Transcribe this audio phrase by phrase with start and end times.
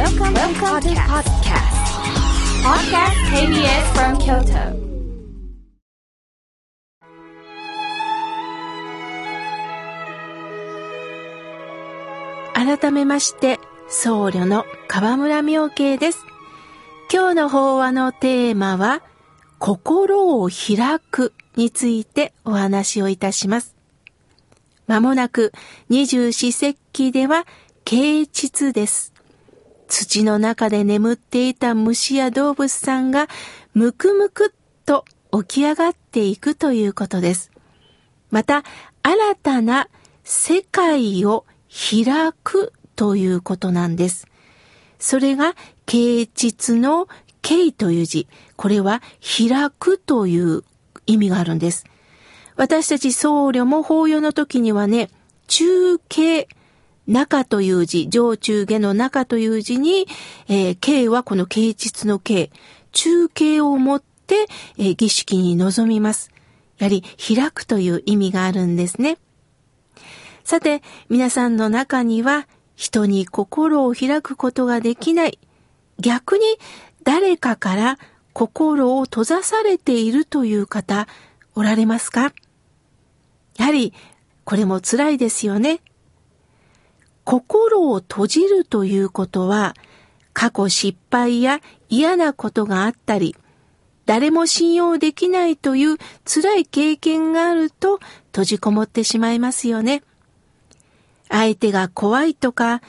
[0.00, 1.76] Welcome, Welcome to podcast.
[2.64, 4.72] Podcast KBS from Kyoto.
[12.54, 13.60] 改めまして、
[13.90, 16.24] 僧侶の河村明慶です。
[17.12, 19.02] 今日の法話のテーマは、
[19.58, 23.76] 心を開くについてお話をいたします。
[24.86, 25.52] まもなく
[25.90, 27.44] 二十四節気では、
[27.84, 29.09] 啓蟄です。
[29.90, 33.28] 土の中で眠っていた虫や動物さんが、
[33.74, 34.50] むくむくっ
[34.86, 37.50] と起き上がっていくということです。
[38.30, 38.62] また、
[39.02, 39.88] 新たな
[40.22, 44.28] 世界を開くということなんです。
[45.00, 45.56] それが、
[45.86, 47.08] 啓蟄の
[47.42, 48.28] 啓という字。
[48.56, 50.62] これは、開くという
[51.06, 51.84] 意味があるんです。
[52.54, 55.10] 私たち僧侶も法要の時にはね、
[55.48, 56.46] 中継、
[57.06, 60.06] 中という字、上中下の中という字に、
[60.48, 62.50] えー、啓はこの啓蟄の啓、
[62.92, 64.46] 中継を持って、
[64.78, 66.30] えー儀式に臨みます。
[66.78, 69.18] やはり開くという意味があるんですね。
[70.44, 75.38] さて、皆さんの中には人に心を開くことができない。
[75.98, 76.44] 逆に
[77.02, 77.98] 誰かから
[78.32, 81.08] 心を閉ざされているという方
[81.54, 82.32] おられますか？
[83.58, 83.92] やはり
[84.44, 85.80] これも辛いですよね。
[87.30, 89.76] 心を閉じるということは
[90.32, 93.36] 過去失敗や嫌なことがあったり、
[94.04, 98.00] 誰も信用できないという辛い経験があると
[98.32, 100.02] 閉じこもってしまいますよね。
[101.28, 102.82] 相手が怖いとか、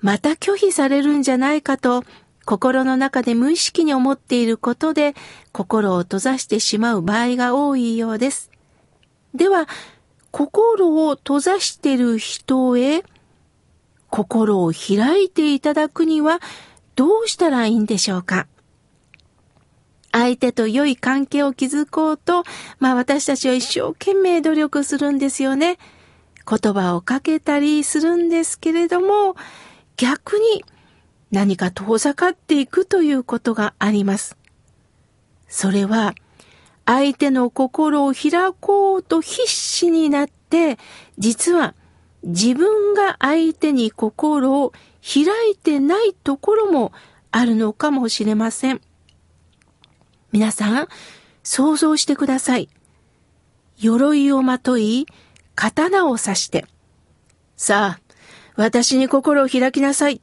[0.00, 2.02] また拒否されるんじゃないかと、
[2.44, 5.14] 心の中で無意識に思っていることで、
[5.52, 8.50] 心を閉ざしてしまう場合が多いようです。
[9.36, 9.68] では、
[10.32, 13.04] 心を閉ざしている人へ、
[14.14, 16.38] 心を開いていただくには、
[16.94, 18.46] どうしたらいいんでしょうか？
[20.12, 22.44] 相手と良い関係を築こうと、
[22.78, 25.78] まあ私たちは一生懸命努力するんですよね。
[26.48, 29.34] 言葉をかけたりするんですけれども、
[29.96, 30.64] 逆に
[31.32, 34.36] 何か遠ざかっていくということがあります。
[35.48, 36.14] それは、
[36.86, 40.78] 相手の心を開こうと必死になって、
[41.18, 41.74] 実は
[42.24, 46.92] 自分が相手に心を開いてないところも
[47.30, 48.80] あるのかもしれません。
[50.32, 50.88] 皆さん、
[51.42, 52.68] 想像してください。
[53.78, 55.06] 鎧をまとい、
[55.54, 56.64] 刀を刺して、
[57.56, 58.00] さあ、
[58.56, 60.20] 私に心を開きなさい、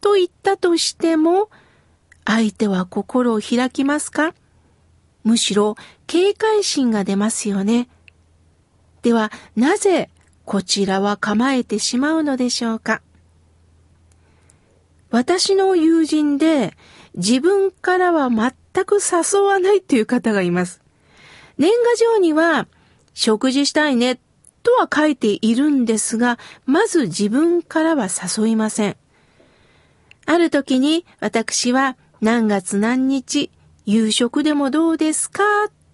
[0.00, 1.48] と言ったとしても、
[2.24, 4.34] 相手は心を開きますか？
[5.22, 7.88] むしろ警戒心が出ますよね。
[9.02, 10.10] では、なぜ
[10.46, 13.02] こちらは構えてしまうのでしょうか
[15.10, 16.76] 私の友人で
[17.16, 20.82] 自分からは全く誘わないという方がいます。
[21.58, 22.68] 年賀状には
[23.12, 24.20] 食事したいね
[24.62, 28.96] とは書いているんですが、まず自分からは誘いません。
[30.26, 33.50] ある時に私は何月何日
[33.84, 35.42] 夕食でもどうですか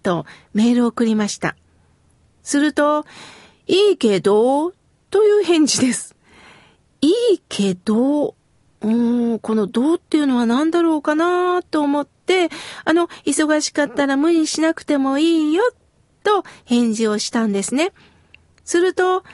[0.03, 1.57] とメールを送りました。
[2.43, 3.07] すると、
[3.67, 4.73] いいけど、
[5.11, 6.15] という返事です。
[7.01, 12.49] いいけど、うーん、このどうっていうのは何だろうかなと思って、
[12.85, 15.63] あの、忙しかったら無理しなくてもいいよ、
[16.25, 17.93] と返事をしたんですね。
[18.65, 19.25] すると、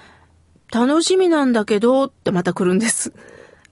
[0.72, 3.12] 楽しみなんだけど、ってまた来るんです。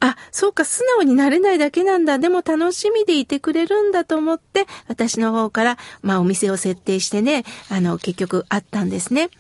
[0.01, 2.19] あ、そうか、素直になれないだけなんだ。
[2.19, 9.31] でも楽しみでいてくれるんだと思って、私の方から、まあお店を設定してね、あの、結局あったんですね。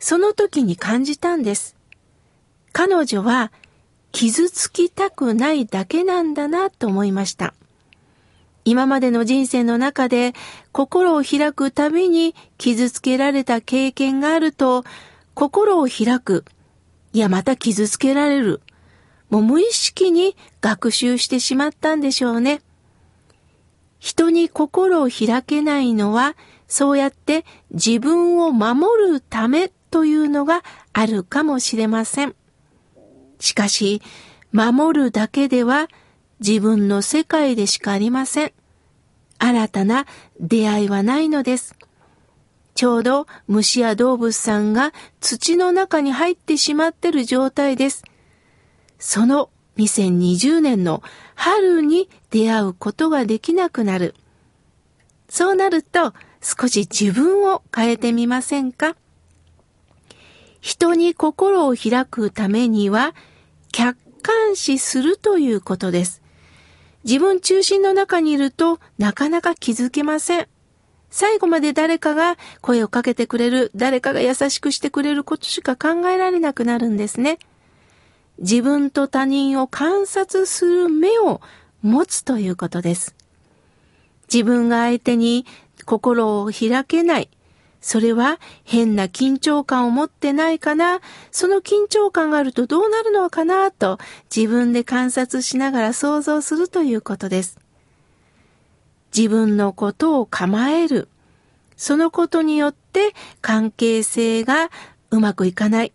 [0.00, 1.76] その時に感じたんです。
[2.72, 3.52] 彼女は、
[4.12, 7.54] 傷つきたくないだけなんだなと思いました。
[8.64, 10.34] 今までの人生の中で
[10.72, 14.84] 心を開くたびに傷つけられた経験があると、
[15.34, 16.44] 心を開く。
[17.12, 18.60] いや、また傷つけられる。
[19.28, 22.62] もう無意識に学習してしまったんでしょうね。
[23.98, 26.36] 人に心を開けないのは、
[26.68, 32.34] そうやって自分を守るためというのがあるかもしれません。
[33.38, 34.02] しかし、
[34.52, 35.88] 守るだけでは
[36.40, 38.52] 自分の世界でしかありません。
[39.38, 40.06] 新たな
[40.38, 41.74] 出会いはないのです。
[42.74, 48.04] ちょうど虫や動物さんが土の中に入ってしまってる状態です。
[48.98, 51.02] その2020年の
[51.34, 54.14] 春に出会うことができなくなる。
[55.28, 58.96] そうなると少し自分を変えてみませんか？
[60.60, 63.14] 人に心を開くためには
[63.72, 66.22] 客観視するということです。
[67.04, 70.48] 自分中心の中にいるとなかなか気づけません。
[71.10, 77.38] 最後まで誰かが声をかけてくれる、誰かが優しくしてくれることしか考えられなくなるんですね。
[78.38, 81.40] 自分と他人を観察する目を
[81.82, 83.14] 持つということです。
[84.32, 85.46] 自分が相手に
[85.84, 87.28] 心を開けない。
[87.80, 91.00] それは変な緊張感を持ってないかな。
[91.30, 93.98] その緊張感があるとどうなるのかなと
[94.34, 97.58] 自分で観察しながら想像するということです。
[99.16, 101.08] 自分のことを構える。
[101.76, 104.70] そのことによって関係性が
[105.10, 105.92] うまくいかない。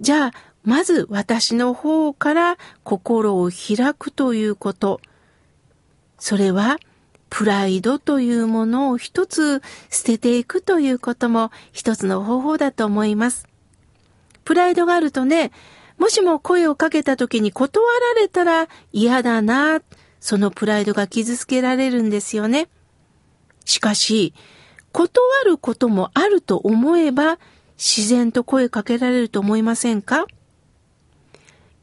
[0.00, 0.32] じゃあ、
[0.64, 5.00] まず私の方から心を開くということ。
[6.18, 6.78] それは、
[7.30, 13.48] プライドというものを一つ捨てていくということも一つの方法だと思います。
[14.44, 15.52] プライドがあるとね、
[15.96, 17.84] もしも声をかけた時に断
[18.14, 19.80] られたら嫌だな、
[20.18, 22.68] そのプライドが傷つけられるんですよね。
[23.64, 24.34] しかし、
[24.92, 27.38] 断ることもあると思えば
[27.78, 30.26] 自然と声かけられると思いませんか？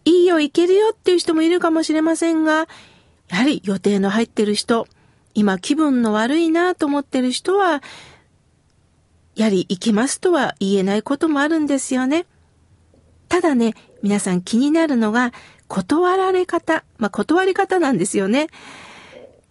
[0.03, 2.67] いいよ、いけるよっていう人もいるかもしれませんが、
[3.29, 4.88] やはり予定の入ってる人、
[5.38, 7.84] 今気分の悪いなと思ってる人は、
[9.36, 12.25] やり行きますとは言えないこともあるんですよね。
[13.30, 15.31] ただね、皆さん気になるのが、
[15.68, 16.84] 断られ方。
[16.98, 18.48] まあ、断り方なんですよね。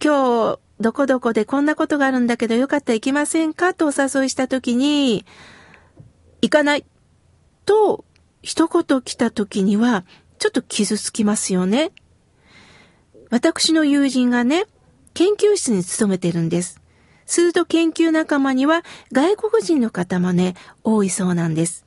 [0.03, 5.25] 今日、どこどこでこんなことがあるんだけどよかったら行きませんかとお誘いしたときに、
[6.41, 6.85] 行かない。
[7.65, 8.03] と、
[8.41, 10.03] 一言来たときには、
[10.37, 11.93] ちょっと傷つきますよね。
[13.29, 14.65] 私の友人がね、
[15.17, 16.79] 研究室に勤めてるんです。
[17.25, 20.53] すると研究仲間には外国人の方もね、
[20.83, 21.85] 多いそうなんです。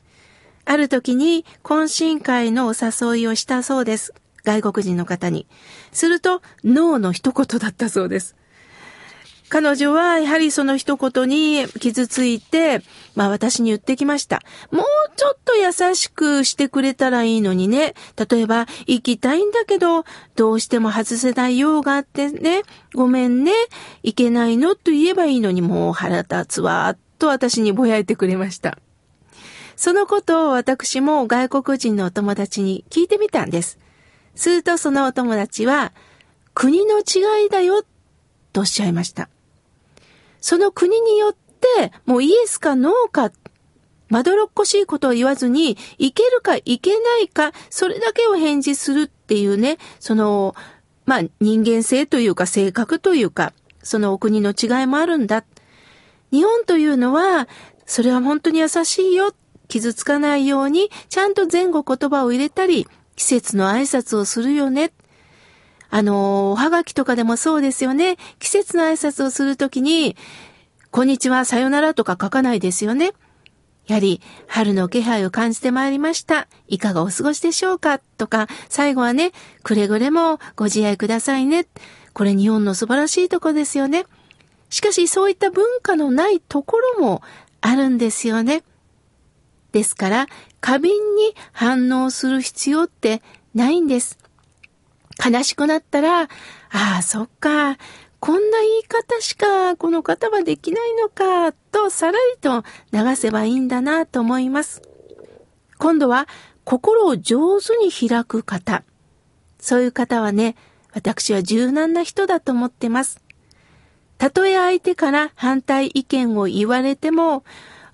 [0.65, 4.15] ある時に懇親会のお誘いをしたそうです。
[4.43, 5.47] 外国人の方に。
[5.93, 8.35] すると、ノーの一言だったそうです。
[9.51, 12.83] 彼女はやはりその一言に傷ついて、
[13.17, 14.43] まあ私に言ってきました。
[14.71, 14.85] もう
[15.17, 17.95] ちょっと優しくしてくれたらいいのにね。
[18.31, 20.05] 例えば、行きたいんだけど、
[20.37, 22.63] どうしても外せない用があってね。
[22.95, 23.51] ごめんね。
[24.05, 26.97] 行けないのと言えばいいのにもう腹立つわ。
[27.19, 28.79] と私にぼやいてくれました。
[29.75, 33.81] そのことを私も外国人のお友達に聞いてみたんです。
[34.37, 35.93] するとそのお友達は、
[36.55, 37.83] 国の違いだよ、
[38.53, 39.29] とおっしゃいました。
[40.41, 43.33] その国によって、もうイエスかノーか、
[44.09, 50.55] まどろっこしいことを言わずに、いけるかいけないか、それだけを返事するっていうね、その、
[51.07, 53.53] まあ人間性というか性格というか、
[53.83, 55.45] そのお国の違いもあるんだ。
[56.33, 57.49] 日本というのは、
[57.87, 59.35] それは本当に優しいよ。
[59.69, 62.87] 傷つかないように、ちゃんと前後言葉を入れたり、
[63.17, 64.93] 季節の挨拶をするよね。
[65.91, 68.17] あの、おはがきとかでもそうですよね。
[68.39, 70.17] 季節の挨拶をするときに、
[70.91, 73.13] こんにちは、さよならとか書かないですよね。
[73.87, 76.47] やはり、春の気配を感じてまいりました。
[76.69, 79.33] いかがお過ごしでしょうかとか、最後はね、
[79.65, 81.67] くれぐれもご自愛くださいね。
[82.13, 84.07] これ日本の素晴らしいとこですよね。
[84.69, 87.23] しかし、そういった文化のないところも
[87.61, 88.63] あるんですよね。
[89.73, 90.27] ですから、
[90.61, 93.23] 過敏に反応する必要って
[93.55, 94.19] ないんです。
[95.23, 96.29] 悲しくなったら、あ
[96.71, 97.77] あ、そっか、
[98.21, 104.83] こんな言い方しかこの方はできないのか、とさらりと流せばいいんだなと思います。
[105.79, 106.29] 今度は
[106.65, 108.83] 心を上手に開く方。
[109.59, 110.57] そういう方はね、
[110.93, 113.23] 私は柔軟な人だと思ってます。
[114.19, 117.45] たとえ相手から反対意見を言われても、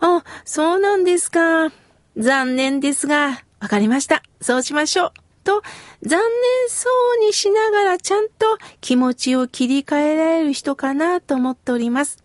[0.00, 1.71] あ、そうなんですか。
[2.16, 4.23] 残念ですが、わかりました。
[4.40, 5.25] そうしましょう。
[5.47, 5.62] と
[6.03, 6.88] 残念そ
[7.23, 12.23] うにしながらちゃんと気持ちを切り替えられる人かなと思っております。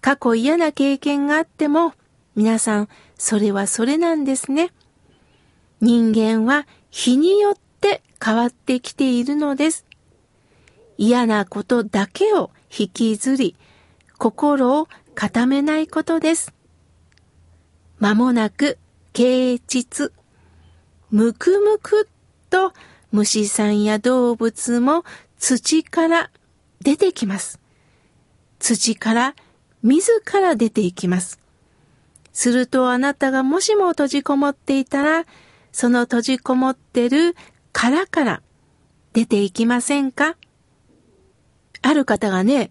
[0.00, 1.94] 過去嫌な経験があっても
[2.36, 2.88] 皆さん
[3.18, 4.70] それはそれなんですね。
[5.80, 9.84] 人間は日によって変わってきているのです。
[10.96, 13.56] 嫌なことだけを引きずり、
[14.16, 16.54] 心を固めないことです。
[17.98, 18.78] まもなく、
[19.12, 20.12] 啓蟄。
[21.10, 22.08] むくむく
[22.52, 22.74] と
[23.12, 25.04] 虫さんや動物も
[25.38, 26.30] 土から
[26.82, 27.58] 出てきます。
[28.60, 29.34] 土から
[29.82, 31.40] 自ら出ていきます。
[32.32, 35.24] するとあなたがもしも閉じこもっていたら、
[35.72, 37.34] その閉じこもってる
[37.72, 38.42] 殻から
[39.14, 40.36] 出ていきませんか？
[41.80, 42.70] ある方がね、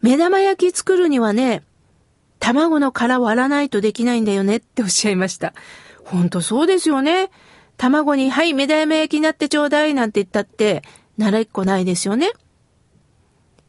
[0.00, 1.62] 目玉焼き作るにはね、
[2.40, 5.54] 卵の殻割らないとできないんだよねっておっしゃいました。
[6.04, 7.30] ほんとそうですよね。
[7.76, 10.82] 卵に、はい、目玉焼きになってちょうだいなんて言ったって、
[11.18, 12.30] 慣れっこないですよね。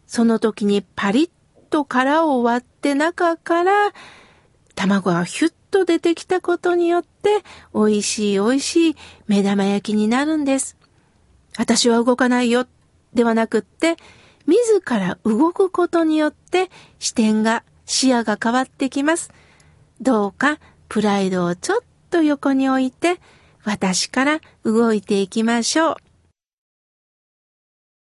[0.05, 1.29] その時にパリッ
[1.69, 3.93] と殻を割って中から
[4.75, 8.95] 卵がヒュッと出てきたことによって美味しい美味しい
[9.27, 10.77] 目玉焼きになるんです。
[11.57, 12.67] 私は動かないよ
[13.13, 13.97] ではなくって
[14.45, 19.31] 自ら動くことによって視点が視野が変わってきます。
[19.99, 23.19] どうかプライドをちょっと横に置いて
[23.67, 26.06] 私から動いていきましょう。